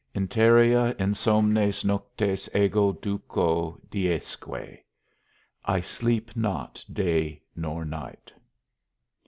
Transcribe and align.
INTEREA 0.15 0.95
INSOMNES 0.97 1.85
NOCTES 1.85 2.49
EGO 2.55 2.91
DUCO, 2.91 3.79
DIESQUE. 3.91 4.79
_I 5.67 5.83
sleep 5.85 6.35
not 6.35 6.83
day 6.91 7.43
nor 7.55 7.85
night. 7.85 8.33